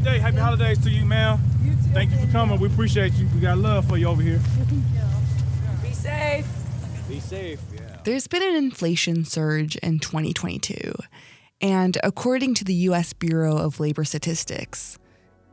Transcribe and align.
great 0.00 0.12
day. 0.12 0.18
Happy 0.18 0.36
holidays 0.36 0.78
to 0.78 0.90
you, 0.90 1.04
ma'am. 1.04 1.40
You 1.62 1.72
too. 1.72 1.76
Thank 1.92 2.10
you 2.12 2.18
for 2.18 2.32
coming. 2.32 2.58
We 2.60 2.68
appreciate 2.68 3.12
you. 3.14 3.26
We 3.34 3.40
got 3.40 3.58
love 3.58 3.88
for 3.88 3.96
you 3.98 4.06
over 4.06 4.22
here. 4.22 4.40
Be 5.82 5.92
safe. 5.92 6.46
Be 7.08 7.20
safe. 7.20 7.60
Yeah. 7.74 7.98
There's 8.04 8.26
been 8.26 8.42
an 8.42 8.56
inflation 8.56 9.24
surge 9.24 9.76
in 9.76 9.98
2022. 9.98 10.94
And 11.60 11.98
according 12.02 12.54
to 12.54 12.64
the 12.64 12.74
US 12.74 13.12
Bureau 13.12 13.56
of 13.56 13.80
Labor 13.80 14.04
Statistics, 14.04 14.98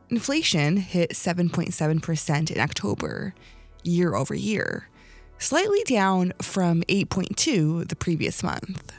inflation 0.08 0.78
hit 0.78 1.10
7.7% 1.10 2.50
in 2.50 2.60
October, 2.60 3.34
year 3.82 4.14
over 4.14 4.34
year, 4.34 4.88
slightly 5.38 5.82
down 5.84 6.32
from 6.40 6.82
8.2 6.88 7.88
the 7.88 7.96
previous 7.96 8.42
month. 8.42 8.92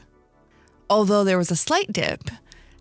Although 0.90 1.24
there 1.24 1.38
was 1.38 1.52
a 1.52 1.56
slight 1.56 1.92
dip, 1.92 2.30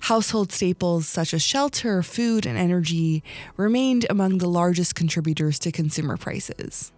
household 0.01 0.53
staples 0.53 1.07
such 1.07 1.35
as 1.35 1.43
shelter, 1.43 2.03
food, 2.03 2.47
and 2.47 2.59
energy 2.59 3.23
remained 3.57 4.07
among 4.09 4.39
the 4.39 4.49
largest 4.49 4.95
contributors 4.95 5.59
to 5.61 5.73
consumer 5.73 6.17
prices. 6.17 6.93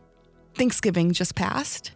Thanksgiving 0.54 1.12
just 1.12 1.34
passed. 1.34 1.92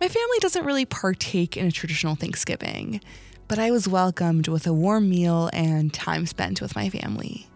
My 0.00 0.08
family 0.08 0.38
doesn't 0.40 0.64
really 0.64 0.84
partake 0.84 1.56
in 1.56 1.66
a 1.66 1.72
traditional 1.72 2.14
Thanksgiving, 2.14 3.00
but 3.48 3.58
I 3.58 3.70
was 3.70 3.88
welcomed 3.88 4.48
with 4.48 4.66
a 4.66 4.72
warm 4.72 5.08
meal 5.08 5.50
and 5.52 5.92
time 5.92 6.26
spent 6.26 6.60
with 6.60 6.76
my 6.76 6.88
family. 6.88 7.48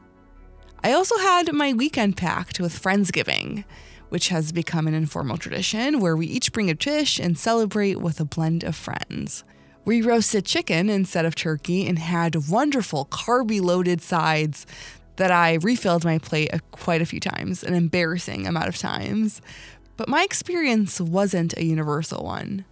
I 0.83 0.93
also 0.93 1.17
had 1.19 1.53
my 1.53 1.73
weekend 1.73 2.17
packed 2.17 2.59
with 2.59 2.81
Friendsgiving, 2.81 3.65
which 4.09 4.29
has 4.29 4.53
become 4.53 4.87
an 4.87 4.95
informal 4.95 5.39
tradition 5.39 6.01
where 6.01 6.17
we 6.17 6.27
each 6.27 6.53
bring 6.53 6.69
a 6.69 6.75
dish 6.75 7.19
and 7.19 7.39
celebrate 7.39 8.01
with 8.01 8.19
a 8.19 8.25
blend 8.25 8.65
of 8.65 8.75
friends. 8.75 9.45
We 9.85 10.01
roasted 10.01 10.45
chicken 10.45 10.89
instead 10.89 11.25
of 11.25 11.35
turkey 11.35 11.89
and 11.89 11.99
had 11.99 12.49
wonderful 12.49 13.07
carby 13.07 13.61
loaded 13.61 14.01
sides 14.01 14.65
that 15.17 15.33
I 15.33 15.55
refilled 15.55 16.05
my 16.05 16.19
plate 16.19 16.55
uh, 16.55 16.59
quite 16.71 17.03
a 17.03 17.07
few 17.07 17.19
times, 17.19 17.65
an 17.65 17.75
embarrassing 17.75 18.47
amount 18.47 18.69
of 18.69 18.79
times. 18.79 19.43
But 19.97 20.09
my 20.09 20.23
experience 20.23 21.01
wasn't 21.01 21.57
a 21.57 21.65
universal 21.65 22.25
one. 22.25 22.65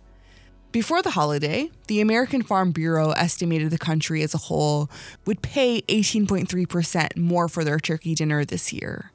Before 0.72 1.02
the 1.02 1.10
holiday, 1.10 1.70
the 1.88 2.00
American 2.00 2.42
Farm 2.42 2.70
Bureau 2.70 3.10
estimated 3.10 3.70
the 3.70 3.78
country 3.78 4.22
as 4.22 4.34
a 4.34 4.38
whole 4.38 4.88
would 5.26 5.42
pay 5.42 5.82
18.3% 5.82 7.16
more 7.16 7.48
for 7.48 7.64
their 7.64 7.80
turkey 7.80 8.14
dinner 8.14 8.44
this 8.44 8.72
year. 8.72 9.10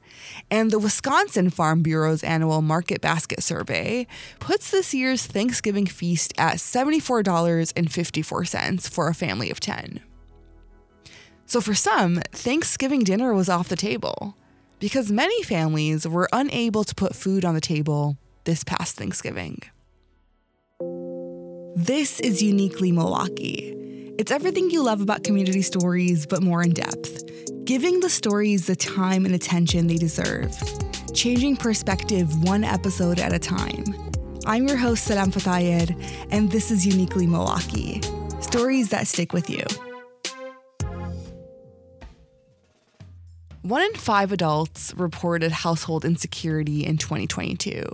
And 0.50 0.70
the 0.70 0.78
Wisconsin 0.78 1.48
Farm 1.48 1.80
Bureau's 1.80 2.22
annual 2.22 2.60
Market 2.60 3.00
Basket 3.00 3.42
Survey 3.42 4.06
puts 4.38 4.70
this 4.70 4.92
year's 4.92 5.24
Thanksgiving 5.24 5.86
feast 5.86 6.34
at 6.36 6.56
$74.54 6.56 8.90
for 8.90 9.08
a 9.08 9.14
family 9.14 9.50
of 9.50 9.58
10. 9.58 10.00
So 11.46 11.62
for 11.62 11.74
some, 11.74 12.20
Thanksgiving 12.32 13.02
dinner 13.02 13.32
was 13.32 13.48
off 13.48 13.70
the 13.70 13.76
table 13.76 14.36
because 14.78 15.10
many 15.10 15.42
families 15.42 16.06
were 16.06 16.28
unable 16.34 16.84
to 16.84 16.94
put 16.94 17.16
food 17.16 17.46
on 17.46 17.54
the 17.54 17.62
table 17.62 18.18
this 18.44 18.62
past 18.62 18.96
Thanksgiving. 18.96 19.62
This 21.78 22.20
is 22.20 22.42
Uniquely 22.42 22.90
Milwaukee. 22.90 23.74
It's 24.16 24.32
everything 24.32 24.70
you 24.70 24.82
love 24.82 25.02
about 25.02 25.24
community 25.24 25.60
stories, 25.60 26.24
but 26.24 26.42
more 26.42 26.62
in 26.62 26.72
depth, 26.72 27.22
giving 27.66 28.00
the 28.00 28.08
stories 28.08 28.66
the 28.66 28.74
time 28.74 29.26
and 29.26 29.34
attention 29.34 29.86
they 29.86 29.98
deserve, 29.98 30.56
changing 31.12 31.58
perspective 31.58 32.34
one 32.44 32.64
episode 32.64 33.20
at 33.20 33.34
a 33.34 33.38
time. 33.38 33.84
I'm 34.46 34.66
your 34.66 34.78
host, 34.78 35.04
Salam 35.04 35.30
Fatayer, 35.30 35.94
and 36.30 36.50
this 36.50 36.70
is 36.70 36.86
Uniquely 36.86 37.26
Milwaukee 37.26 38.00
stories 38.40 38.88
that 38.88 39.06
stick 39.06 39.34
with 39.34 39.50
you. 39.50 39.62
One 43.60 43.82
in 43.82 43.92
five 43.96 44.32
adults 44.32 44.94
reported 44.96 45.52
household 45.52 46.06
insecurity 46.06 46.86
in 46.86 46.96
2022, 46.96 47.84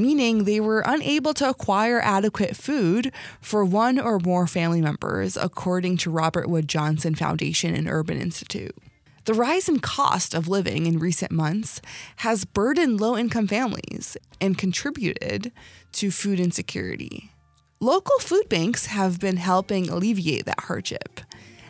meaning 0.00 0.44
they 0.44 0.60
were 0.60 0.82
unable 0.86 1.34
to 1.34 1.48
acquire 1.48 2.00
adequate 2.00 2.56
food 2.56 3.12
for 3.40 3.64
one 3.64 3.98
or 3.98 4.18
more 4.18 4.46
family 4.46 4.80
members, 4.80 5.36
according 5.36 5.96
to 5.98 6.10
Robert 6.10 6.48
Wood 6.48 6.68
Johnson 6.68 7.14
Foundation 7.14 7.74
and 7.74 7.88
Urban 7.88 8.20
Institute. 8.20 8.76
The 9.24 9.34
rise 9.34 9.68
in 9.68 9.80
cost 9.80 10.32
of 10.32 10.48
living 10.48 10.86
in 10.86 10.98
recent 10.98 11.30
months 11.30 11.82
has 12.16 12.46
burdened 12.46 12.98
low 12.98 13.14
income 13.14 13.46
families 13.46 14.16
and 14.40 14.56
contributed 14.56 15.52
to 15.92 16.10
food 16.10 16.40
insecurity. 16.40 17.30
Local 17.78 18.18
food 18.20 18.48
banks 18.48 18.86
have 18.86 19.20
been 19.20 19.36
helping 19.36 19.90
alleviate 19.90 20.46
that 20.46 20.60
hardship. 20.60 21.20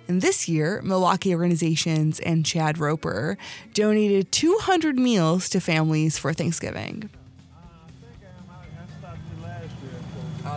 And 0.06 0.22
this 0.22 0.48
year, 0.48 0.80
Milwaukee 0.82 1.34
organizations 1.34 2.20
and 2.20 2.46
Chad 2.46 2.78
Roper 2.78 3.36
donated 3.74 4.32
200 4.32 4.98
meals 4.98 5.50
to 5.50 5.60
families 5.60 6.16
for 6.16 6.32
Thanksgiving. 6.32 7.10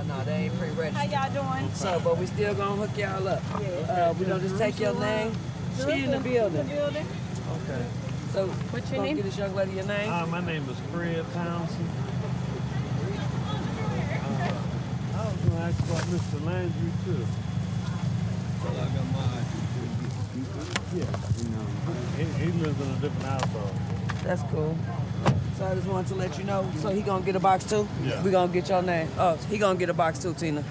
No, 0.07 0.23
they 0.23 0.45
ain't 0.45 0.57
pre-registered. 0.57 0.93
How 0.93 1.27
y'all 1.27 1.59
doing? 1.59 1.73
So, 1.75 2.01
but 2.03 2.17
we 2.17 2.25
still 2.25 2.53
gonna 2.55 2.87
hook 2.87 2.97
y'all 2.97 3.27
up. 3.27 3.43
Uh, 3.55 4.13
we 4.17 4.25
gonna 4.25 4.41
just 4.41 4.57
take 4.57 4.79
your 4.79 4.99
name. 4.99 5.31
She 5.77 6.03
in 6.03 6.11
the 6.11 6.19
building. 6.19 6.67
building. 6.67 7.05
Okay. 7.63 7.85
So, 8.33 8.47
What's 8.47 8.91
your 8.91 9.03
name? 9.03 9.17
Get 9.17 9.25
this 9.25 9.37
young 9.37 9.53
lady 9.55 9.73
your 9.73 9.85
name. 9.85 10.09
Hi, 10.09 10.25
my 10.25 10.39
name 10.39 10.67
is 10.69 10.77
Fred 10.91 11.25
Townsend. 11.33 11.89
Uh, 14.31 14.53
I 15.13 15.25
was 15.25 15.35
going 15.35 15.51
to 15.51 15.63
ask 15.63 15.79
about 15.79 16.03
Mr. 16.07 16.45
Landry 16.45 16.91
too. 17.05 17.27
Yeah, 20.93 21.05
you 21.39 22.25
he, 22.25 22.45
he 22.45 22.51
lives 22.59 22.79
in 22.79 22.89
a 22.89 22.99
different 22.99 23.23
household. 23.23 23.71
That's 24.23 24.43
cool. 24.51 24.77
So 25.61 25.67
I 25.67 25.75
just 25.75 25.87
wanted 25.87 26.07
to 26.07 26.15
let 26.15 26.39
you 26.39 26.43
know. 26.43 26.67
So 26.77 26.89
he 26.89 27.03
gonna 27.03 27.23
get 27.23 27.35
a 27.35 27.39
box 27.39 27.65
too? 27.65 27.87
Yeah. 28.03 28.23
We 28.23 28.31
gonna 28.31 28.51
get 28.51 28.67
your 28.67 28.81
name. 28.81 29.07
Oh, 29.15 29.35
he 29.47 29.59
gonna 29.59 29.77
get 29.77 29.91
a 29.91 29.93
box 29.93 30.17
too, 30.17 30.33
Tina. 30.33 30.63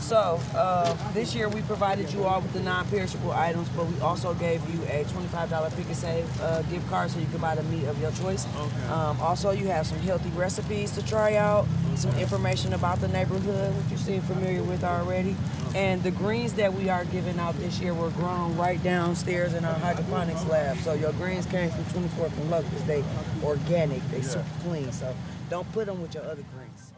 So 0.00 0.40
uh, 0.54 1.12
this 1.12 1.34
year 1.34 1.48
we 1.48 1.60
provided 1.62 2.12
you 2.12 2.24
all 2.24 2.40
with 2.40 2.52
the 2.52 2.60
non-perishable 2.60 3.32
items, 3.32 3.68
but 3.70 3.86
we 3.86 4.00
also 4.00 4.34
gave 4.34 4.60
you 4.70 4.82
a 4.84 5.04
$25 5.04 5.76
pick 5.76 5.86
and 5.86 5.96
save 5.96 6.40
uh, 6.40 6.62
gift 6.62 6.88
card 6.88 7.10
so 7.10 7.20
you 7.20 7.26
can 7.26 7.38
buy 7.38 7.54
the 7.54 7.62
meat 7.64 7.84
of 7.84 8.00
your 8.00 8.10
choice. 8.12 8.46
Okay. 8.56 8.86
Um, 8.86 9.20
also, 9.20 9.50
you 9.50 9.66
have 9.68 9.86
some 9.86 9.98
healthy 10.00 10.30
recipes 10.30 10.90
to 10.92 11.06
try 11.06 11.36
out, 11.36 11.66
some 11.94 12.16
information 12.18 12.72
about 12.72 13.00
the 13.00 13.08
neighborhood, 13.08 13.76
which 13.76 13.92
you 13.92 13.98
seem 13.98 14.20
familiar 14.22 14.62
with 14.62 14.82
already. 14.82 15.36
And 15.74 16.02
the 16.02 16.10
greens 16.10 16.54
that 16.54 16.72
we 16.72 16.88
are 16.88 17.04
giving 17.04 17.38
out 17.38 17.54
this 17.58 17.78
year 17.78 17.94
were 17.94 18.10
grown 18.10 18.56
right 18.56 18.82
downstairs 18.82 19.54
in 19.54 19.64
our 19.64 19.78
hydroponics 19.78 20.44
lab. 20.46 20.78
So 20.78 20.94
your 20.94 21.12
greens 21.12 21.46
came 21.46 21.70
from 21.70 21.84
24 21.84 22.30
from 22.30 22.50
Locust. 22.50 22.86
They 22.86 23.04
organic, 23.44 24.02
they 24.10 24.22
super 24.22 24.44
clean. 24.64 24.90
So 24.92 25.14
don't 25.50 25.70
put 25.72 25.86
them 25.86 26.00
with 26.02 26.14
your 26.14 26.24
other 26.24 26.44
greens. 26.56 26.92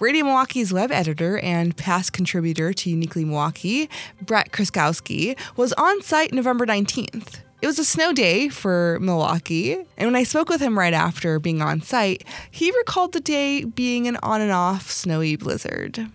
Radio 0.00 0.24
Milwaukee's 0.24 0.72
web 0.72 0.90
editor 0.90 1.38
and 1.38 1.76
past 1.76 2.12
contributor 2.12 2.72
to 2.72 2.90
Uniquely 2.90 3.24
Milwaukee, 3.24 3.88
Brett 4.20 4.50
Kraskowski, 4.50 5.38
was 5.56 5.72
on 5.74 6.02
site 6.02 6.32
November 6.32 6.66
19th. 6.66 7.40
It 7.60 7.66
was 7.66 7.78
a 7.78 7.84
snow 7.84 8.12
day 8.12 8.48
for 8.48 8.98
Milwaukee, 9.00 9.74
and 9.74 10.08
when 10.08 10.16
I 10.16 10.24
spoke 10.24 10.48
with 10.48 10.60
him 10.60 10.76
right 10.76 10.92
after 10.92 11.38
being 11.38 11.62
on 11.62 11.80
site, 11.80 12.24
he 12.50 12.72
recalled 12.72 13.12
the 13.12 13.20
day 13.20 13.62
being 13.64 14.08
an 14.08 14.16
on 14.22 14.40
and 14.40 14.50
off 14.50 14.90
snowy 14.90 15.36
blizzard. 15.36 16.10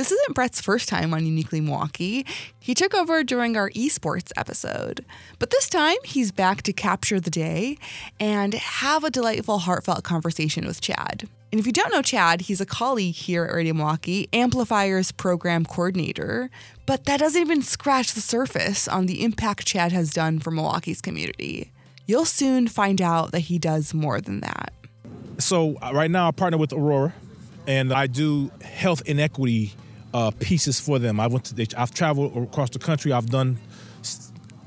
This 0.00 0.12
isn't 0.12 0.34
Brett's 0.34 0.62
first 0.62 0.88
time 0.88 1.12
on 1.12 1.26
Uniquely 1.26 1.60
Milwaukee. 1.60 2.24
He 2.58 2.72
took 2.72 2.94
over 2.94 3.22
during 3.22 3.54
our 3.58 3.68
esports 3.72 4.32
episode. 4.34 5.04
But 5.38 5.50
this 5.50 5.68
time, 5.68 5.98
he's 6.04 6.32
back 6.32 6.62
to 6.62 6.72
capture 6.72 7.20
the 7.20 7.28
day 7.28 7.76
and 8.18 8.54
have 8.54 9.04
a 9.04 9.10
delightful, 9.10 9.58
heartfelt 9.58 10.02
conversation 10.02 10.66
with 10.66 10.80
Chad. 10.80 11.28
And 11.52 11.60
if 11.60 11.66
you 11.66 11.72
don't 11.72 11.92
know 11.92 12.00
Chad, 12.00 12.40
he's 12.40 12.62
a 12.62 12.64
colleague 12.64 13.14
here 13.14 13.44
at 13.44 13.52
Radio 13.52 13.74
Milwaukee, 13.74 14.30
Amplifier's 14.32 15.12
program 15.12 15.66
coordinator. 15.66 16.48
But 16.86 17.04
that 17.04 17.20
doesn't 17.20 17.38
even 17.38 17.60
scratch 17.60 18.14
the 18.14 18.22
surface 18.22 18.88
on 18.88 19.04
the 19.04 19.22
impact 19.22 19.66
Chad 19.66 19.92
has 19.92 20.14
done 20.14 20.38
for 20.38 20.50
Milwaukee's 20.50 21.02
community. 21.02 21.72
You'll 22.06 22.24
soon 22.24 22.68
find 22.68 23.02
out 23.02 23.32
that 23.32 23.40
he 23.40 23.58
does 23.58 23.92
more 23.92 24.22
than 24.22 24.40
that. 24.40 24.72
So 25.36 25.76
uh, 25.82 25.90
right 25.92 26.10
now 26.10 26.28
I 26.28 26.30
partner 26.30 26.56
with 26.56 26.72
Aurora, 26.72 27.12
and 27.66 27.92
I 27.92 28.06
do 28.06 28.50
health 28.62 29.02
inequity 29.04 29.74
uh, 30.12 30.30
pieces 30.38 30.80
for 30.80 30.98
them. 30.98 31.20
I 31.20 31.26
went 31.26 31.44
to. 31.46 31.54
They, 31.54 31.66
I've 31.76 31.92
traveled 31.92 32.36
across 32.36 32.70
the 32.70 32.78
country. 32.78 33.12
I've 33.12 33.30
done 33.30 33.58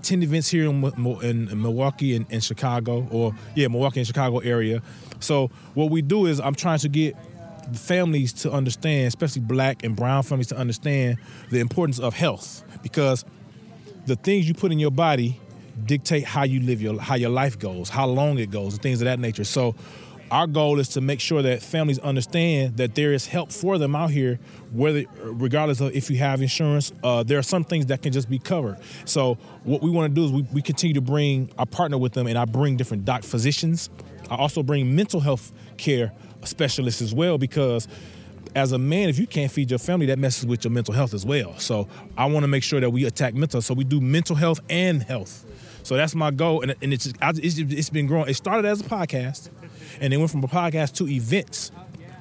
ten 0.02 0.22
events 0.24 0.50
here 0.50 0.70
in, 0.70 0.84
in, 0.84 1.50
in 1.50 1.62
Milwaukee 1.62 2.16
and, 2.16 2.26
and 2.30 2.44
Chicago, 2.44 3.08
or 3.12 3.34
yeah, 3.56 3.68
Milwaukee 3.68 4.00
and 4.00 4.08
Chicago 4.08 4.40
area. 4.40 4.82
So 5.20 5.48
what 5.74 5.90
we 5.90 6.02
do 6.02 6.26
is 6.26 6.40
I'm 6.40 6.56
trying 6.56 6.80
to 6.80 6.90
get 6.90 7.16
families 7.74 8.34
to 8.34 8.52
understand, 8.52 9.08
especially 9.08 9.42
Black 9.42 9.84
and 9.84 9.96
Brown 9.96 10.24
families, 10.24 10.48
to 10.48 10.58
understand 10.58 11.18
the 11.50 11.60
importance 11.60 12.00
of 12.00 12.14
health 12.14 12.64
because 12.84 13.24
the 14.06 14.18
things 14.18 14.48
you 14.48 14.54
put 14.54 14.72
in 14.72 14.80
your 14.80 14.92
body 14.92 15.40
dictate 15.86 16.26
how 16.26 16.44
you 16.44 16.60
live 16.60 16.82
your 16.82 17.00
how 17.00 17.16
your 17.16 17.30
life 17.30 17.58
goes, 17.58 17.90
how 17.90 18.06
long 18.06 18.38
it 18.38 18.52
goes, 18.52 18.74
and 18.74 18.82
things 18.82 19.02
of 19.02 19.06
that 19.06 19.20
nature. 19.20 19.44
So 19.44 19.76
our 20.34 20.48
goal 20.48 20.80
is 20.80 20.90
to 20.90 21.00
make 21.00 21.20
sure 21.20 21.44
that 21.44 21.62
families 21.62 22.00
understand 22.00 22.78
that 22.78 22.96
there 22.96 23.14
is 23.14 23.28
help 23.28 23.52
for 23.52 23.78
them 23.78 23.96
out 23.96 24.10
here, 24.10 24.40
whether 24.72 25.04
regardless 25.22 25.80
of 25.80 25.96
if 25.96 26.10
you 26.10 26.18
have 26.18 26.42
insurance. 26.42 26.92
Uh, 27.04 27.22
there 27.22 27.38
are 27.38 27.44
some 27.44 27.64
things 27.64 27.86
that 27.86 28.02
can 28.02 28.12
just 28.12 28.28
be 28.28 28.40
covered. 28.40 28.80
So 29.06 29.36
what 29.64 29.84
we 29.84 29.92
want 29.92 30.10
to 30.10 30.16
do 30.20 30.26
is 30.26 30.32
we, 30.32 30.42
we 30.52 30.64
continue 30.64 30.96
to 30.96 31.02
bring, 31.02 31.52
I 31.60 31.66
partner 31.66 32.00
with 32.00 32.14
them, 32.14 32.26
and 32.26 32.36
I 32.36 32.46
bring 32.46 32.78
different 32.78 33.06
doc 33.06 33.22
physicians. 33.24 33.92
I 34.28 34.36
also 34.36 34.64
bring 34.64 34.96
mental 34.96 35.20
health 35.20 35.54
care 35.78 36.12
specialists 36.44 37.04
as 37.04 37.14
well 37.14 37.38
because 37.38 37.88
as 38.56 38.72
a 38.72 38.80
man, 38.80 39.10
if 39.10 39.20
you 39.20 39.28
can't 39.28 39.52
feed 39.52 39.70
your 39.70 39.78
family, 39.78 40.08
that 40.08 40.18
messes 40.18 40.48
with 40.48 40.64
your 40.64 40.72
mental 40.72 40.96
health 40.96 41.14
as 41.14 41.28
well. 41.28 41.60
So 41.60 41.88
I 42.18 42.26
want 42.26 42.44
to 42.44 42.48
make 42.48 42.64
sure 42.64 42.80
that 42.80 42.90
we 42.90 43.06
attack 43.06 43.36
mental. 43.36 43.62
So 43.62 43.76
we 43.76 43.84
do 43.84 44.02
mental 44.02 44.36
health 44.36 44.62
and 44.68 45.04
health. 45.04 45.46
So 45.84 45.96
that's 45.96 46.16
my 46.16 46.32
goal, 46.32 46.62
and, 46.62 46.76
and 46.82 46.94
it's, 46.94 47.08
it's 47.22 47.58
it's 47.58 47.90
been 47.90 48.08
growing. 48.08 48.30
It 48.30 48.36
started 48.36 48.66
as 48.66 48.82
a 48.82 48.86
podcast, 48.86 49.50
and 50.00 50.14
it 50.14 50.18
went 50.18 50.32
from 50.32 50.44
a 50.44 50.48
podcast 50.48 50.96
to 50.96 51.08
events, 51.08 51.72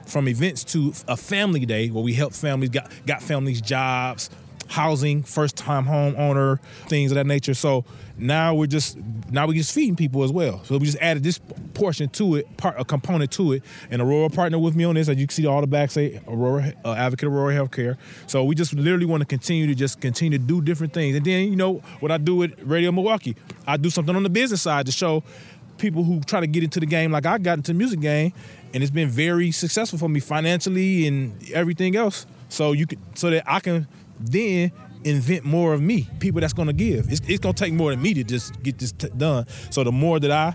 from 0.06 0.29
events 0.29 0.64
to 0.64 0.93
a 1.06 1.17
family 1.17 1.64
day 1.64 1.88
where 1.88 2.03
we 2.03 2.12
help 2.12 2.32
families 2.32 2.70
got 2.70 2.91
got 3.06 3.23
families 3.23 3.61
jobs, 3.61 4.31
housing, 4.72 5.22
first 5.22 5.54
time 5.54 5.84
home 5.84 6.14
owner, 6.16 6.56
things 6.86 7.12
of 7.12 7.16
that 7.16 7.26
nature. 7.26 7.52
So 7.52 7.84
now 8.16 8.54
we're 8.54 8.66
just 8.66 8.96
now 9.30 9.46
we're 9.46 9.52
just 9.52 9.74
feeding 9.74 9.96
people 9.96 10.24
as 10.24 10.32
well. 10.32 10.64
So 10.64 10.78
we 10.78 10.86
just 10.86 10.98
added 10.98 11.22
this 11.22 11.38
portion 11.74 12.08
to 12.10 12.36
it, 12.36 12.56
part 12.56 12.80
a 12.80 12.84
component 12.84 13.30
to 13.32 13.52
it, 13.52 13.62
and 13.90 14.00
Aurora 14.00 14.30
partnered 14.30 14.62
with 14.62 14.74
me 14.74 14.84
on 14.84 14.94
this. 14.94 15.08
As 15.08 15.19
you 15.19 15.26
can 15.26 15.34
see, 15.34 15.46
all 15.46 15.60
the 15.60 15.66
back 15.66 15.90
say 15.90 16.20
Aurora 16.26 16.72
uh, 16.84 16.92
Advocate 16.92 17.28
Aurora 17.28 17.54
Healthcare. 17.54 17.98
So 18.26 18.44
we 18.44 18.54
just 18.54 18.72
literally 18.72 19.04
want 19.04 19.20
to 19.20 19.26
continue 19.26 19.66
to 19.66 19.74
just 19.74 20.00
continue 20.00 20.38
to 20.38 20.44
do 20.44 20.62
different 20.62 20.94
things. 20.94 21.16
And 21.16 21.25
then 21.25 21.48
you 21.50 21.56
know 21.56 21.75
what 22.00 22.10
I 22.10 22.16
do 22.16 22.36
with 22.36 22.58
Radio 22.62 22.92
Milwaukee, 22.92 23.36
I 23.66 23.76
do 23.76 23.90
something 23.90 24.16
on 24.16 24.22
the 24.22 24.30
business 24.30 24.62
side 24.62 24.86
to 24.86 24.92
show 24.92 25.22
people 25.76 26.02
who 26.02 26.20
try 26.20 26.40
to 26.40 26.46
get 26.46 26.62
into 26.62 26.80
the 26.80 26.86
game 26.86 27.12
like 27.12 27.26
I 27.26 27.36
got 27.36 27.58
into 27.58 27.72
the 27.72 27.78
music 27.78 28.00
game, 28.00 28.32
and 28.72 28.82
it's 28.82 28.90
been 28.90 29.10
very 29.10 29.50
successful 29.50 29.98
for 29.98 30.08
me 30.08 30.20
financially 30.20 31.06
and 31.06 31.50
everything 31.50 31.94
else. 31.94 32.25
So 32.48 32.72
you 32.72 32.86
can 32.86 32.98
so 33.14 33.30
that 33.30 33.44
I 33.46 33.60
can 33.60 33.86
then 34.24 34.72
invent 35.04 35.44
more 35.44 35.72
of 35.74 35.80
me, 35.80 36.08
people 36.20 36.40
that's 36.40 36.52
gonna 36.52 36.72
give. 36.72 37.10
It's, 37.10 37.20
it's 37.26 37.40
gonna 37.40 37.54
take 37.54 37.72
more 37.72 37.90
than 37.90 38.00
me 38.00 38.14
to 38.14 38.24
just 38.24 38.62
get 38.62 38.78
this 38.78 38.92
t- 38.92 39.08
done. 39.16 39.46
So 39.70 39.84
the 39.84 39.92
more 39.92 40.20
that 40.20 40.30
I 40.30 40.54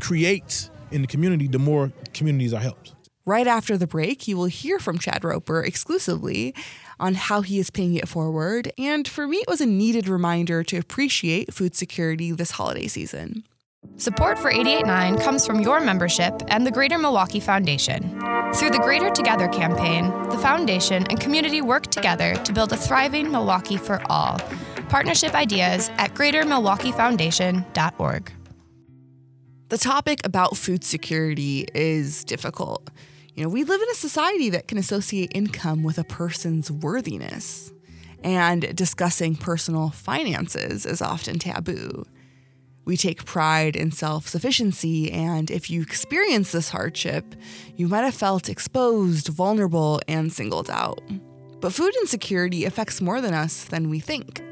create 0.00 0.70
in 0.90 1.02
the 1.02 1.08
community, 1.08 1.48
the 1.48 1.58
more 1.58 1.92
communities 2.14 2.52
are 2.52 2.60
helped. 2.60 2.94
Right 3.24 3.46
after 3.46 3.76
the 3.76 3.86
break, 3.86 4.26
you 4.26 4.36
will 4.36 4.46
hear 4.46 4.80
from 4.80 4.98
Chad 4.98 5.22
Roper 5.22 5.62
exclusively 5.62 6.54
on 6.98 7.14
how 7.14 7.42
he 7.42 7.60
is 7.60 7.70
paying 7.70 7.94
it 7.94 8.08
forward. 8.08 8.72
And 8.76 9.06
for 9.06 9.28
me, 9.28 9.38
it 9.38 9.48
was 9.48 9.60
a 9.60 9.66
needed 9.66 10.08
reminder 10.08 10.64
to 10.64 10.76
appreciate 10.76 11.54
food 11.54 11.76
security 11.76 12.32
this 12.32 12.52
holiday 12.52 12.88
season. 12.88 13.44
Support 13.98 14.38
for 14.38 14.50
889 14.50 15.18
comes 15.18 15.46
from 15.46 15.60
your 15.60 15.78
membership 15.80 16.42
and 16.48 16.66
the 16.66 16.70
Greater 16.70 16.96
Milwaukee 16.98 17.40
Foundation. 17.40 18.18
Through 18.54 18.70
the 18.70 18.80
Greater 18.82 19.10
Together 19.10 19.48
campaign, 19.48 20.10
the 20.30 20.38
foundation 20.38 21.06
and 21.08 21.20
community 21.20 21.60
work 21.60 21.88
together 21.88 22.34
to 22.34 22.52
build 22.52 22.72
a 22.72 22.76
thriving 22.76 23.30
Milwaukee 23.30 23.76
for 23.76 24.02
all. 24.10 24.38
Partnership 24.88 25.34
ideas 25.34 25.90
at 25.98 26.14
greatermilwaukeefoundation.org. 26.14 28.32
The 29.68 29.78
topic 29.78 30.20
about 30.24 30.56
food 30.56 30.82
security 30.84 31.66
is 31.74 32.24
difficult. 32.24 32.90
You 33.34 33.44
know, 33.44 33.48
we 33.48 33.64
live 33.64 33.80
in 33.80 33.88
a 33.90 33.94
society 33.94 34.50
that 34.50 34.68
can 34.68 34.76
associate 34.78 35.32
income 35.34 35.82
with 35.82 35.98
a 35.98 36.04
person's 36.04 36.70
worthiness, 36.70 37.72
and 38.24 38.76
discussing 38.76 39.36
personal 39.36 39.90
finances 39.90 40.86
is 40.86 41.00
often 41.00 41.38
taboo. 41.38 42.04
We 42.84 42.96
take 42.96 43.24
pride 43.24 43.76
in 43.76 43.92
self 43.92 44.26
sufficiency, 44.28 45.12
and 45.12 45.50
if 45.50 45.70
you 45.70 45.82
experience 45.82 46.52
this 46.52 46.70
hardship, 46.70 47.34
you 47.76 47.86
might 47.86 48.02
have 48.02 48.14
felt 48.14 48.48
exposed, 48.48 49.28
vulnerable, 49.28 50.00
and 50.08 50.32
singled 50.32 50.68
out. 50.68 51.00
But 51.60 51.72
food 51.72 51.94
insecurity 52.00 52.64
affects 52.64 53.00
more 53.00 53.20
than 53.20 53.34
us 53.34 53.64
than 53.64 53.88
we 53.88 54.00
think. 54.00 54.42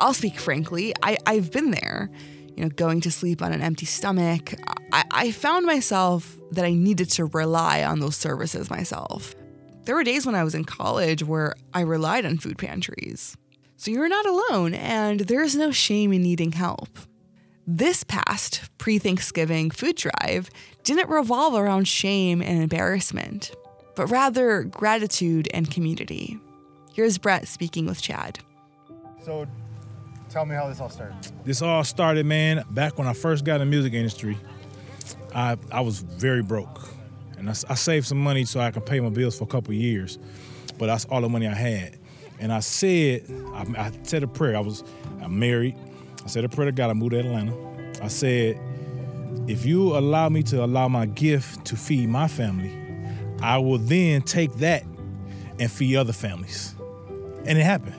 I'll 0.00 0.14
speak 0.14 0.40
frankly, 0.40 0.92
I, 1.02 1.16
I've 1.26 1.52
been 1.52 1.70
there. 1.70 2.10
You 2.56 2.64
know, 2.64 2.68
going 2.68 3.00
to 3.02 3.10
sleep 3.10 3.40
on 3.40 3.52
an 3.52 3.62
empty 3.62 3.86
stomach. 3.86 4.52
I, 4.92 5.04
I 5.10 5.30
found 5.30 5.64
myself 5.64 6.38
that 6.50 6.64
I 6.64 6.74
needed 6.74 7.08
to 7.10 7.26
rely 7.26 7.82
on 7.82 8.00
those 8.00 8.16
services 8.16 8.68
myself. 8.68 9.34
There 9.84 9.94
were 9.94 10.04
days 10.04 10.26
when 10.26 10.34
I 10.34 10.44
was 10.44 10.54
in 10.54 10.64
college 10.64 11.24
where 11.24 11.54
I 11.72 11.80
relied 11.80 12.26
on 12.26 12.38
food 12.38 12.58
pantries. 12.58 13.36
So 13.76 13.90
you're 13.90 14.08
not 14.08 14.26
alone, 14.26 14.74
and 14.74 15.20
there's 15.20 15.56
no 15.56 15.70
shame 15.70 16.12
in 16.12 16.22
needing 16.22 16.52
help. 16.52 16.88
This 17.66 18.02
past 18.02 18.68
pre 18.78 18.98
Thanksgiving 18.98 19.70
food 19.70 19.96
drive 19.96 20.50
didn't 20.82 21.08
revolve 21.08 21.54
around 21.54 21.86
shame 21.86 22.42
and 22.42 22.60
embarrassment, 22.60 23.52
but 23.94 24.08
rather 24.08 24.64
gratitude 24.64 25.48
and 25.54 25.70
community. 25.70 26.40
Here's 26.92 27.18
Brett 27.18 27.46
speaking 27.46 27.86
with 27.86 28.02
Chad. 28.02 28.40
So, 29.24 29.46
tell 30.28 30.44
me 30.44 30.56
how 30.56 30.68
this 30.68 30.80
all 30.80 30.90
started. 30.90 31.16
This 31.44 31.62
all 31.62 31.84
started, 31.84 32.26
man, 32.26 32.64
back 32.70 32.98
when 32.98 33.06
I 33.06 33.12
first 33.12 33.44
got 33.44 33.60
in 33.60 33.60
the 33.60 33.66
music 33.66 33.92
industry. 33.92 34.36
I, 35.32 35.56
I 35.70 35.82
was 35.82 36.00
very 36.00 36.42
broke. 36.42 36.88
And 37.38 37.48
I, 37.48 37.52
I 37.52 37.74
saved 37.74 38.06
some 38.06 38.18
money 38.18 38.44
so 38.44 38.58
I 38.58 38.72
could 38.72 38.84
pay 38.84 38.98
my 38.98 39.08
bills 39.08 39.38
for 39.38 39.44
a 39.44 39.46
couple 39.46 39.72
years. 39.72 40.18
But 40.78 40.86
that's 40.86 41.04
all 41.04 41.20
the 41.20 41.28
money 41.28 41.46
I 41.46 41.54
had. 41.54 41.96
And 42.40 42.52
I 42.52 42.58
said, 42.58 43.24
I, 43.54 43.66
I 43.78 43.92
said 44.02 44.24
a 44.24 44.26
prayer. 44.26 44.56
I 44.56 44.60
was 44.60 44.82
I'm 45.22 45.38
married. 45.38 45.76
I 46.24 46.28
said 46.28 46.44
a 46.44 46.48
prayer 46.48 46.66
to 46.66 46.72
God. 46.72 46.90
I 46.90 46.92
moved 46.92 47.12
to 47.12 47.20
Atlanta. 47.20 47.54
I 48.02 48.08
said, 48.08 48.60
if 49.48 49.66
you 49.66 49.96
allow 49.96 50.28
me 50.28 50.42
to 50.44 50.64
allow 50.64 50.88
my 50.88 51.06
gift 51.06 51.64
to 51.66 51.76
feed 51.76 52.08
my 52.08 52.28
family, 52.28 52.76
I 53.40 53.58
will 53.58 53.78
then 53.78 54.22
take 54.22 54.52
that 54.54 54.84
and 55.58 55.70
feed 55.70 55.96
other 55.96 56.12
families. 56.12 56.74
And 57.44 57.58
it 57.58 57.64
happened. 57.64 57.96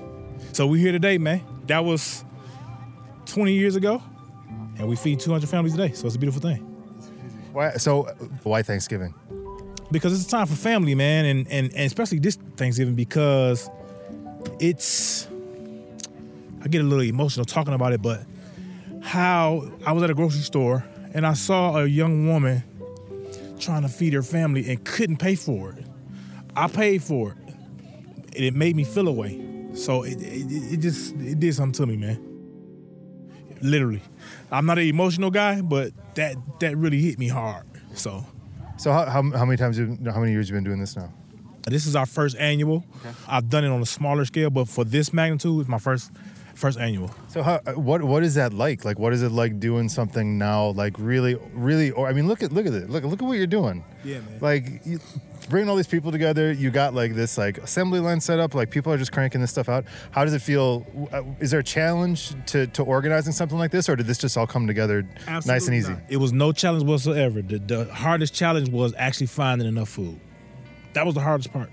So 0.54 0.68
we're 0.68 0.80
here 0.80 0.92
today, 0.92 1.18
man. 1.18 1.44
That 1.68 1.84
was 1.84 2.24
20 3.26 3.54
years 3.54 3.76
ago, 3.76 4.02
and 4.78 4.88
we 4.88 4.96
feed 4.96 5.20
200 5.20 5.50
families 5.50 5.74
today. 5.74 5.94
So 5.94 6.08
it's 6.08 6.16
a 6.16 6.20
beautiful 6.20 6.42
thing. 6.42 6.60
Why, 7.52 7.72
so, 7.74 8.04
why 8.44 8.64
Thanksgiving? 8.64 9.14
Because 9.92 10.14
it's 10.14 10.28
a 10.28 10.30
time 10.30 10.48
for 10.48 10.56
family, 10.56 10.96
man, 10.96 11.26
and, 11.26 11.48
and, 11.50 11.72
and 11.74 11.82
especially 11.82 12.20
this 12.20 12.38
Thanksgiving 12.58 12.96
because 12.96 13.70
it's 14.60 15.28
I 16.64 16.68
get 16.68 16.82
a 16.82 16.86
little 16.86 17.04
emotional 17.04 17.46
talking 17.46 17.74
about 17.74 17.94
it, 17.94 18.02
but 18.02 18.24
how 19.02 19.70
I 19.86 19.92
was 19.92 20.04
at 20.04 20.10
a 20.10 20.14
grocery 20.14 20.42
store 20.42 20.86
and 21.14 21.28
I 21.28 21.34
saw 21.34 21.78
a 21.78 21.86
young 21.86 22.28
woman 22.28 22.64
trying 23.60 23.82
to 23.84 23.90
feed 23.90 24.14
her 24.14 24.24
family 24.24 24.70
and 24.70 24.84
couldn't 24.84 25.18
pay 25.18 25.36
for 25.36 25.72
it. 25.74 25.86
I 26.56 26.68
paid 26.68 27.04
for 27.04 27.32
it. 27.32 27.38
And 28.36 28.46
it 28.46 28.56
made 28.56 28.76
me 28.76 28.84
feel 28.84 29.08
away. 29.08 29.40
So 29.74 30.04
it, 30.04 30.22
it, 30.22 30.74
it 30.74 30.78
just 30.78 31.16
it 31.16 31.40
did 31.40 31.54
something 31.54 31.86
to 31.86 31.86
me, 31.86 31.98
man. 31.98 32.20
Literally. 33.62 34.02
I'm 34.52 34.66
not 34.66 34.78
an 34.78 34.88
emotional 34.88 35.32
guy, 35.32 35.62
but 35.62 35.92
that 36.16 36.36
that 36.60 36.78
really 36.78 37.02
hit 37.02 37.20
me 37.20 37.28
hard. 37.28 37.66
So 37.94 38.26
So, 38.78 38.92
how, 38.92 39.06
how, 39.06 39.22
how 39.32 39.46
many 39.46 39.58
times, 39.58 39.78
you, 39.78 39.98
how 40.06 40.20
many 40.20 40.32
years 40.32 40.50
you 40.50 40.56
been 40.56 40.64
doing 40.64 40.80
this 40.80 40.96
now? 40.96 41.12
this 41.66 41.86
is 41.86 41.96
our 41.96 42.06
first 42.06 42.36
annual. 42.38 42.84
I've 43.28 43.48
done 43.50 43.64
it 43.64 43.70
on 43.70 43.82
a 43.82 43.86
smaller 43.86 44.26
scale, 44.26 44.50
but 44.50 44.68
for 44.68 44.84
this 44.84 45.14
magnitude, 45.14 45.62
it's 45.62 45.70
my 45.70 45.78
first 45.78 46.12
first 46.54 46.80
annual. 46.80 47.14
So, 47.28 47.44
how, 47.44 47.60
what 47.76 48.04
what 48.04 48.24
is 48.24 48.36
that 48.36 48.54
like? 48.54 48.86
Like, 48.86 49.00
what 49.00 49.14
is 49.14 49.22
it 49.22 49.32
like 49.32 49.60
doing 49.60 49.90
something 49.90 50.38
now? 50.38 50.70
Like, 50.70 50.94
really, 50.98 51.36
really, 51.54 51.92
or 51.92 52.08
I 52.08 52.14
mean, 52.14 52.28
look 52.28 52.44
at 52.44 52.52
look 52.52 52.66
at 52.66 52.74
it. 52.74 52.90
Look 52.90 53.04
look 53.04 53.22
at 53.22 53.26
what 53.26 53.38
you're 53.38 53.48
doing. 53.48 53.84
Yeah, 54.04 54.20
man. 54.20 54.40
Like, 54.42 54.86
you, 54.86 55.00
bringing 55.50 55.70
all 55.70 55.76
these 55.76 55.88
people 55.88 56.12
together. 56.12 56.52
You 56.52 56.72
got 56.72 56.94
like 56.94 57.16
this 57.16 57.38
like 57.38 57.58
assembly 57.58 58.00
line 58.00 58.20
set 58.22 58.40
up. 58.40 58.54
Like, 58.54 58.70
people 58.70 58.92
are 58.94 58.98
just 58.98 59.12
cranking 59.12 59.42
this 59.42 59.52
stuff 59.52 59.70
out. 59.70 59.86
How 60.12 60.24
does 60.24 60.34
it 60.34 60.42
feel? 60.42 60.86
Uh, 61.12 61.24
Is 61.40 61.52
there 61.52 61.60
a 61.60 61.64
challenge 61.64 62.34
to 62.48 62.68
to 62.68 62.84
organizing 62.84 63.34
something 63.34 63.58
like 63.58 63.72
this, 63.72 63.90
or 63.90 63.96
did 63.96 64.08
this 64.08 64.18
just 64.18 64.38
all 64.38 64.48
come 64.48 64.68
together 64.68 65.08
nice 65.46 65.68
and 65.68 65.76
easy? 65.76 65.94
not. 65.94 66.02
It 66.10 66.18
was 66.18 66.32
no 66.32 66.52
challenge 66.52 66.84
whatsoever. 66.84 67.42
The, 67.42 67.60
the 67.60 67.86
hardest 67.94 68.34
challenge 68.34 68.70
was 68.70 68.94
actually 68.98 69.28
finding 69.28 69.68
enough 69.68 69.90
food. 69.90 70.20
That 70.94 71.06
was 71.06 71.16
the 71.16 71.22
hardest 71.22 71.52
part. 71.52 71.70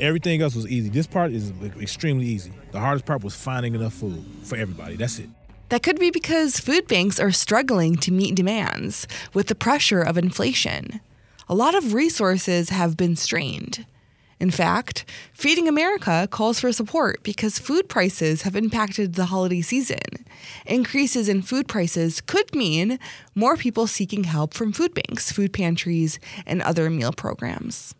Everything 0.00 0.42
else 0.42 0.54
was 0.54 0.66
easy. 0.66 0.88
This 0.88 1.06
part 1.06 1.32
is 1.32 1.52
extremely 1.80 2.26
easy. 2.26 2.52
The 2.72 2.80
hardest 2.80 3.06
part 3.06 3.22
was 3.22 3.34
finding 3.34 3.74
enough 3.74 3.94
food 3.94 4.24
for 4.42 4.56
everybody. 4.56 4.96
That's 4.96 5.18
it. 5.18 5.28
That 5.68 5.82
could 5.82 5.98
be 5.98 6.10
because 6.10 6.60
food 6.60 6.86
banks 6.88 7.18
are 7.18 7.32
struggling 7.32 7.96
to 7.96 8.12
meet 8.12 8.34
demands 8.34 9.06
with 9.32 9.46
the 9.46 9.54
pressure 9.54 10.02
of 10.02 10.18
inflation. 10.18 11.00
A 11.48 11.54
lot 11.54 11.74
of 11.74 11.94
resources 11.94 12.70
have 12.70 12.96
been 12.96 13.16
strained. 13.16 13.86
In 14.40 14.50
fact, 14.50 15.04
Feeding 15.32 15.68
America 15.68 16.28
calls 16.30 16.60
for 16.60 16.72
support 16.72 17.22
because 17.22 17.58
food 17.58 17.88
prices 17.88 18.42
have 18.42 18.56
impacted 18.56 19.14
the 19.14 19.26
holiday 19.26 19.62
season. 19.62 20.26
Increases 20.66 21.28
in 21.28 21.40
food 21.40 21.68
prices 21.68 22.20
could 22.20 22.54
mean 22.54 22.98
more 23.34 23.56
people 23.56 23.86
seeking 23.86 24.24
help 24.24 24.52
from 24.54 24.72
food 24.72 24.92
banks, 24.92 25.30
food 25.30 25.52
pantries, 25.52 26.18
and 26.46 26.60
other 26.62 26.90
meal 26.90 27.12
programs. 27.12 27.94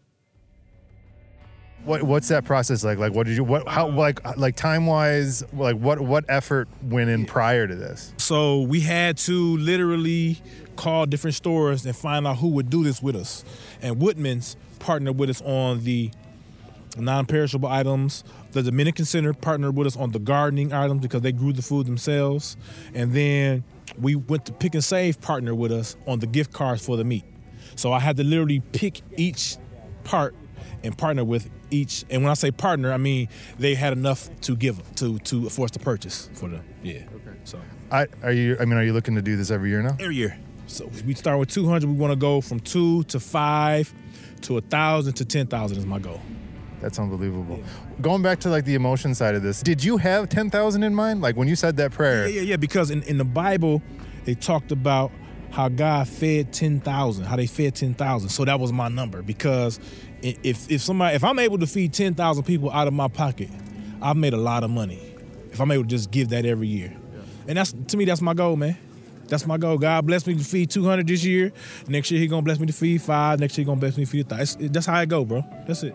What 1.85 2.03
what's 2.03 2.29
that 2.29 2.45
process 2.45 2.83
like? 2.83 2.99
Like 2.99 3.15
what 3.15 3.27
did 3.27 3.37
you 3.37 3.45
what 3.45 3.69
how 3.69 3.89
like 3.89 4.37
like 4.37 4.57
time 4.57 4.87
wise 4.87 5.45
like 5.53 5.77
what 5.77 6.01
what 6.01 6.25
effort 6.29 6.69
went 6.83 7.11
in 7.11 7.27
prior 7.27 7.67
to 7.67 7.75
this? 7.75 8.15
So 8.17 8.63
we 8.63 8.81
had 8.81 9.19
to 9.19 9.57
literally 9.59 10.41
call 10.77 11.07
different 11.07 11.35
stores 11.35 11.85
and 11.85 11.95
find 11.95 12.27
out 12.27 12.39
who 12.39 12.49
would 12.49 12.71
do 12.71 12.85
this 12.85 13.03
with 13.03 13.17
us. 13.17 13.45
And 13.83 14.01
Woodman's 14.01 14.57
partnered 14.79 15.19
with 15.19 15.31
us 15.31 15.43
on 15.43 15.85
the 15.85 16.11
non-perishable 16.97 17.69
items. 17.69 18.25
The 18.53 18.63
Dominican 18.63 19.05
Center 19.05 19.33
partnered 19.33 19.77
with 19.77 19.87
us 19.87 19.97
on 19.97 20.13
the 20.13 20.19
gardening 20.19 20.73
items 20.73 21.01
because 21.01 21.23
they 21.23 21.33
grew 21.33 21.53
the 21.53 21.63
food 21.63 21.87
themselves. 21.87 22.57
And 22.95 23.13
then 23.13 23.65
we 23.99 24.15
went 24.15 24.47
to 24.47 24.53
Pick 24.53 24.75
and 24.75 24.85
Save 24.85 25.21
partner 25.21 25.55
with 25.55 25.73
us 25.73 25.97
on 26.07 26.21
the 26.21 26.27
gift 26.27 26.53
cards 26.53 26.85
for 26.85 26.97
the 26.97 27.05
meat. 27.05 27.25
So 27.77 27.93
I 27.93 27.99
had 27.99 28.17
to 28.19 28.25
literally 28.25 28.61
pick 28.73 29.01
each 29.17 29.57
part 30.05 30.35
and 30.85 30.97
partner 30.97 31.25
with 31.25 31.51
each. 31.71 32.05
And 32.11 32.23
when 32.23 32.31
I 32.31 32.35
say 32.35 32.51
partner, 32.51 32.93
I 32.93 32.97
mean 32.99 33.29
they 33.59 33.75
had 33.75 33.93
enough 33.93 34.29
to 34.43 34.57
give 34.57 34.81
to 34.97 35.19
to 35.21 35.49
force 35.51 35.71
the 35.73 35.79
purchase 35.81 36.31
for 36.35 36.49
them. 36.49 36.65
Yeah. 36.83 36.97
Okay. 36.97 37.37
So 37.45 37.59
I 37.91 38.07
are 38.23 38.33
you 38.33 38.57
I 38.61 38.65
mean 38.65 38.79
are 38.79 38.85
you 38.85 38.93
looking 38.93 39.15
to 39.17 39.23
do 39.23 39.37
this 39.37 39.51
every 39.51 39.71
year 39.71 39.83
now? 39.83 39.97
every 39.99 40.17
year. 40.17 40.39
So 40.67 40.91
we 41.07 41.15
start 41.15 41.39
with 41.39 41.51
200. 41.51 41.87
We 41.89 41.95
want 41.95 42.13
to 42.13 42.17
go 42.17 42.41
from 42.41 42.61
two 42.61 43.03
to 43.05 43.21
five 43.21 43.93
to 44.43 44.57
a 44.59 44.61
thousand 44.61 45.15
to 45.15 45.25
ten 45.25 45.47
thousand 45.47 45.79
is 45.79 45.87
my 45.87 45.99
goal. 45.99 46.21
That's 46.81 46.99
unbelievable. 46.99 47.63
Going 48.03 48.23
back 48.23 48.41
to 48.41 48.51
like 48.51 48.67
the 48.67 48.75
emotion 48.75 49.15
side 49.15 49.35
of 49.35 49.43
this, 49.43 49.63
did 49.63 49.83
you 49.83 49.97
have 49.97 50.29
10,000 50.29 50.83
in 50.83 50.95
mind? 50.95 51.23
Like 51.23 51.35
when 51.35 51.49
you 51.49 51.57
said 51.57 51.79
that 51.79 51.93
prayer? 51.93 52.29
Yeah, 52.29 52.35
yeah, 52.35 52.43
yeah. 52.43 52.57
Because 52.57 52.91
in, 52.91 53.03
in 53.05 53.17
the 53.17 53.25
Bible, 53.25 53.81
they 54.27 54.35
talked 54.35 54.71
about 54.71 55.11
how 55.51 55.69
God 55.69 56.09
fed 56.09 56.53
ten 56.53 56.81
thousand, 56.81 57.25
how 57.25 57.37
they 57.37 57.47
fed 57.47 57.77
ten 57.77 57.95
thousand. 57.95 58.29
So 58.31 58.45
that 58.45 58.59
was 58.59 58.73
my 58.73 58.89
number. 58.89 59.23
Because 59.23 59.79
if 60.25 60.71
if 60.71 60.81
somebody, 60.81 61.15
if 61.15 61.23
I'm 61.25 61.39
able 61.39 61.59
to 61.59 61.67
feed 61.67 61.93
ten 61.93 62.15
thousand 62.15 62.45
people 62.45 62.71
out 62.71 62.89
of 62.89 62.95
my 62.95 63.09
pocket, 63.09 63.51
I've 64.01 64.17
made 64.17 64.33
a 64.33 64.39
lot 64.39 64.65
of 64.65 64.71
money. 64.71 65.01
If 65.53 65.61
I'm 65.61 65.71
able 65.71 65.85
to 65.85 65.89
just 65.89 66.11
give 66.11 66.31
that 66.31 66.47
every 66.47 66.67
year, 66.67 66.93
and 67.47 67.59
that's 67.59 67.73
to 67.89 67.97
me, 67.97 68.05
that's 68.05 68.21
my 68.23 68.35
goal, 68.35 68.57
man. 68.57 68.77
That's 69.29 69.47
my 69.47 69.57
goal. 69.57 69.79
God 69.79 70.07
bless 70.07 70.27
me 70.27 70.35
to 70.35 70.45
feed 70.45 70.71
200 70.71 71.07
this 71.07 71.25
year. 71.25 71.53
Next 71.89 72.11
year, 72.11 72.21
He 72.21 72.27
gonna 72.27 72.43
bless 72.43 72.59
me 72.59 72.67
to 72.67 72.73
feed 72.73 73.01
five. 73.03 73.41
Next 73.41 73.57
year, 73.57 73.63
He 73.63 73.67
gonna 73.67 73.81
bless 73.81 73.97
me 73.97 74.05
to 74.05 74.11
feed 74.11 74.27
a 74.27 74.37
thousand. 74.37 74.73
That's 74.73 74.87
how 74.87 74.97
I 74.97 75.05
go, 75.05 75.25
bro. 75.25 75.45
That's 75.67 75.83
it. 75.83 75.95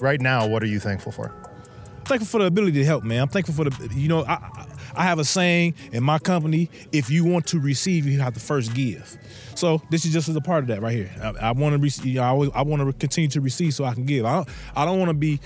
Right 0.00 0.20
now, 0.20 0.46
what 0.46 0.62
are 0.62 0.66
you 0.66 0.80
thankful 0.80 1.12
for? 1.12 1.43
Thankful 2.04 2.26
for 2.26 2.38
the 2.40 2.46
ability 2.46 2.78
to 2.78 2.84
help, 2.84 3.04
man. 3.04 3.22
I'm 3.22 3.28
thankful 3.28 3.54
for 3.54 3.64
the, 3.68 3.94
you 3.94 4.08
know, 4.08 4.24
I, 4.24 4.34
I- 4.96 5.04
have 5.04 5.18
a 5.18 5.24
saying 5.24 5.74
in 5.92 6.02
my 6.04 6.18
company: 6.20 6.70
if 6.92 7.10
you 7.10 7.24
want 7.24 7.46
to 7.48 7.58
receive, 7.58 8.06
you 8.06 8.20
have 8.20 8.34
to 8.34 8.40
first 8.40 8.74
give. 8.74 9.16
So 9.56 9.82
this 9.90 10.04
is 10.04 10.12
just 10.12 10.28
as 10.28 10.36
a 10.36 10.40
part 10.40 10.62
of 10.64 10.68
that 10.68 10.82
right 10.82 10.94
here. 10.94 11.10
I, 11.20 11.48
I 11.48 11.52
want 11.52 11.74
to, 11.74 11.78
receive, 11.82 12.18
I, 12.18 12.30
I 12.30 12.62
want 12.62 12.82
to 12.82 12.92
continue 12.92 13.28
to 13.30 13.40
receive 13.40 13.74
so 13.74 13.84
I 13.84 13.94
can 13.94 14.04
give. 14.04 14.24
I 14.24 14.36
don't, 14.36 14.48
I 14.76 14.84
don't 14.84 14.98
want 14.98 15.08
to 15.10 15.14
be, 15.14 15.40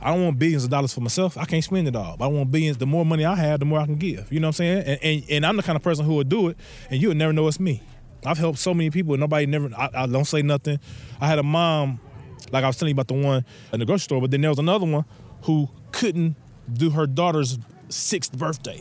I 0.00 0.12
don't 0.12 0.24
want 0.24 0.38
billions 0.38 0.64
of 0.64 0.70
dollars 0.70 0.92
for 0.94 1.00
myself. 1.00 1.36
I 1.38 1.44
can't 1.44 1.62
spend 1.64 1.86
it 1.88 1.96
all. 1.96 2.16
I 2.20 2.26
want 2.26 2.50
billions. 2.50 2.76
The 2.78 2.86
more 2.86 3.04
money 3.04 3.24
I 3.24 3.34
have, 3.34 3.60
the 3.60 3.66
more 3.66 3.78
I 3.78 3.86
can 3.86 3.96
give. 3.96 4.30
You 4.32 4.40
know 4.40 4.48
what 4.48 4.60
I'm 4.60 4.64
saying? 4.66 4.78
And 4.86 4.98
and, 5.02 5.24
and 5.30 5.46
I'm 5.46 5.56
the 5.56 5.62
kind 5.62 5.76
of 5.76 5.82
person 5.82 6.04
who 6.06 6.14
would 6.16 6.28
do 6.28 6.48
it, 6.48 6.56
and 6.90 7.00
you 7.00 7.08
would 7.08 7.16
never 7.16 7.32
know 7.32 7.46
it's 7.48 7.60
me. 7.60 7.82
I've 8.26 8.38
helped 8.38 8.58
so 8.58 8.72
many 8.72 8.88
people, 8.90 9.12
and 9.14 9.20
nobody 9.20 9.44
never. 9.46 9.70
I, 9.76 9.90
I 9.94 10.06
don't 10.06 10.24
say 10.24 10.40
nothing. 10.42 10.78
I 11.20 11.26
had 11.26 11.38
a 11.38 11.42
mom, 11.42 12.00
like 12.52 12.64
I 12.64 12.66
was 12.66 12.76
telling 12.78 12.90
you 12.94 13.00
about 13.00 13.08
the 13.08 13.14
one 13.22 13.44
in 13.72 13.80
the 13.80 13.86
grocery 13.86 14.04
store, 14.04 14.20
but 14.20 14.30
then 14.30 14.40
there 14.40 14.50
was 14.50 14.58
another 14.58 14.86
one 14.86 15.04
who 15.44 15.68
couldn't 15.92 16.36
do 16.72 16.90
her 16.90 17.06
daughter's 17.06 17.58
sixth 17.88 18.36
birthday. 18.36 18.80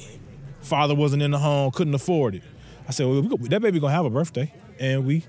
Father 0.61 0.95
wasn't 0.95 1.21
in 1.21 1.31
the 1.31 1.39
home, 1.39 1.71
couldn't 1.71 1.93
afford 1.93 2.35
it. 2.35 2.43
I 2.87 2.91
said, 2.91 3.05
well, 3.05 3.21
that 3.21 3.61
baby 3.61 3.79
gonna 3.79 3.93
have 3.93 4.05
a 4.05 4.09
birthday, 4.09 4.51
and 4.79 5.05
we 5.05 5.23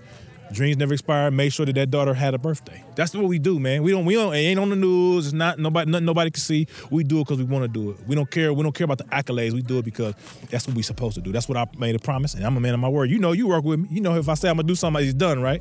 dreams 0.52 0.76
never 0.76 0.92
expire. 0.92 1.30
Made 1.32 1.52
sure 1.52 1.66
that 1.66 1.74
that 1.74 1.90
daughter 1.90 2.14
had 2.14 2.34
a 2.34 2.38
birthday. 2.38 2.82
That's 2.94 3.14
what 3.14 3.24
we 3.24 3.40
do, 3.40 3.58
man. 3.58 3.82
We 3.82 3.90
don't, 3.90 4.04
we 4.04 4.14
don't. 4.14 4.32
It 4.32 4.38
ain't 4.38 4.60
on 4.60 4.70
the 4.70 4.76
news. 4.76 5.26
It's 5.26 5.32
not 5.32 5.58
nobody, 5.58 5.90
nothing 5.90 6.06
nobody 6.06 6.30
can 6.30 6.40
see. 6.40 6.68
We 6.90 7.02
do 7.02 7.20
it 7.20 7.24
because 7.24 7.38
we 7.38 7.44
want 7.44 7.64
to 7.64 7.68
do 7.68 7.90
it. 7.90 8.06
We 8.06 8.14
don't 8.14 8.30
care. 8.30 8.52
We 8.52 8.62
don't 8.62 8.74
care 8.74 8.84
about 8.84 8.98
the 8.98 9.04
accolades. 9.04 9.52
We 9.52 9.62
do 9.62 9.78
it 9.78 9.84
because 9.84 10.14
that's 10.50 10.68
what 10.68 10.76
we 10.76 10.82
supposed 10.82 11.16
to 11.16 11.20
do. 11.20 11.32
That's 11.32 11.48
what 11.48 11.58
I 11.58 11.66
made 11.78 11.96
a 11.96 11.98
promise, 11.98 12.34
and 12.34 12.44
I'm 12.44 12.56
a 12.56 12.60
man 12.60 12.74
of 12.74 12.80
my 12.80 12.88
word. 12.88 13.10
You 13.10 13.18
know, 13.18 13.32
you 13.32 13.48
work 13.48 13.64
with 13.64 13.80
me. 13.80 13.88
You 13.90 14.00
know, 14.00 14.14
if 14.16 14.28
I 14.28 14.34
say 14.34 14.48
I'm 14.48 14.56
gonna 14.56 14.68
do 14.68 14.76
something, 14.76 15.02
it's 15.02 15.14
done, 15.14 15.40
right? 15.40 15.60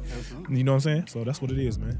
You 0.49 0.63
know 0.63 0.73
what 0.73 0.75
I'm 0.75 0.81
saying? 0.81 1.07
So 1.07 1.23
that's 1.23 1.41
what 1.41 1.49
it 1.51 1.57
is, 1.57 1.79
man. 1.79 1.99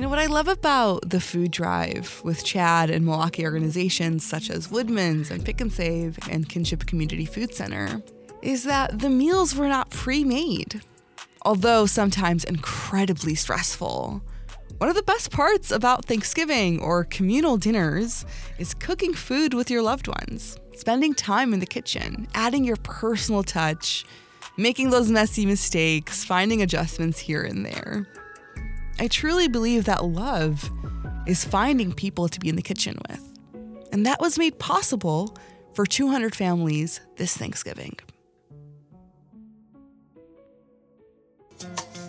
You 0.00 0.04
know 0.04 0.08
what 0.08 0.18
I 0.18 0.28
love 0.28 0.48
about 0.48 1.10
the 1.10 1.20
food 1.20 1.50
drive 1.50 2.22
with 2.24 2.42
Chad 2.42 2.88
and 2.88 3.04
Milwaukee 3.04 3.44
organizations 3.44 4.24
such 4.24 4.48
as 4.48 4.70
Woodman's 4.70 5.30
and 5.30 5.44
Pick 5.44 5.60
and 5.60 5.70
Save 5.70 6.18
and 6.30 6.48
Kinship 6.48 6.86
Community 6.86 7.26
Food 7.26 7.54
Center 7.54 8.02
is 8.40 8.64
that 8.64 9.00
the 9.00 9.10
meals 9.10 9.54
were 9.54 9.68
not 9.68 9.90
pre 9.90 10.24
made, 10.24 10.80
although 11.42 11.84
sometimes 11.84 12.44
incredibly 12.44 13.34
stressful. 13.34 14.22
One 14.78 14.88
of 14.88 14.96
the 14.96 15.02
best 15.02 15.30
parts 15.30 15.70
about 15.70 16.06
Thanksgiving 16.06 16.80
or 16.80 17.04
communal 17.04 17.58
dinners 17.58 18.24
is 18.58 18.72
cooking 18.72 19.12
food 19.12 19.52
with 19.52 19.70
your 19.70 19.82
loved 19.82 20.08
ones, 20.08 20.56
spending 20.76 21.12
time 21.12 21.52
in 21.52 21.60
the 21.60 21.66
kitchen, 21.66 22.26
adding 22.32 22.64
your 22.64 22.76
personal 22.76 23.42
touch, 23.42 24.06
making 24.56 24.88
those 24.88 25.10
messy 25.10 25.44
mistakes, 25.44 26.24
finding 26.24 26.62
adjustments 26.62 27.18
here 27.18 27.42
and 27.42 27.66
there. 27.66 28.06
I 29.00 29.08
truly 29.08 29.48
believe 29.48 29.86
that 29.86 30.04
love 30.04 30.70
is 31.26 31.42
finding 31.42 31.90
people 31.90 32.28
to 32.28 32.38
be 32.38 32.50
in 32.50 32.56
the 32.56 32.62
kitchen 32.62 32.98
with. 33.08 33.32
And 33.92 34.04
that 34.04 34.20
was 34.20 34.38
made 34.38 34.58
possible 34.58 35.38
for 35.72 35.86
200 35.86 36.34
families 36.34 37.00
this 37.16 37.34
Thanksgiving. 37.34 37.98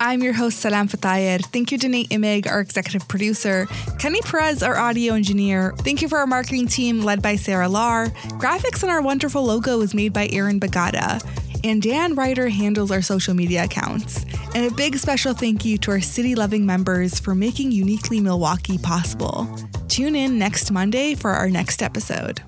I'm 0.01 0.21
your 0.21 0.33
host, 0.33 0.59
Salam 0.59 0.89
Fatayer. 0.89 1.41
Thank 1.45 1.71
you 1.71 1.77
to 1.77 1.87
Nate 1.87 2.09
Imig, 2.09 2.45
our 2.45 2.59
executive 2.59 3.07
producer, 3.07 3.67
Kenny 3.97 4.19
Perez, 4.21 4.61
our 4.61 4.77
audio 4.77 5.13
engineer. 5.13 5.73
Thank 5.77 6.01
you 6.01 6.09
for 6.09 6.17
our 6.17 6.27
marketing 6.27 6.67
team 6.67 7.03
led 7.03 7.21
by 7.21 7.37
Sarah 7.37 7.69
Lar. 7.69 8.07
Graphics 8.37 8.83
on 8.83 8.89
our 8.89 9.01
wonderful 9.01 9.45
logo 9.45 9.77
was 9.77 9.93
made 9.93 10.11
by 10.11 10.27
Aaron 10.33 10.59
Bagata. 10.59 11.25
And 11.63 11.81
Dan 11.81 12.15
Ryder 12.15 12.49
handles 12.49 12.91
our 12.91 13.01
social 13.01 13.33
media 13.33 13.63
accounts. 13.63 14.25
And 14.53 14.65
a 14.65 14.75
big 14.75 14.97
special 14.97 15.33
thank 15.33 15.63
you 15.63 15.77
to 15.79 15.91
our 15.91 16.01
city 16.01 16.35
loving 16.35 16.65
members 16.65 17.19
for 17.19 17.33
making 17.33 17.71
Uniquely 17.71 18.19
Milwaukee 18.19 18.77
possible. 18.77 19.47
Tune 19.87 20.15
in 20.15 20.37
next 20.37 20.71
Monday 20.71 21.15
for 21.15 21.31
our 21.31 21.49
next 21.49 21.81
episode. 21.81 22.41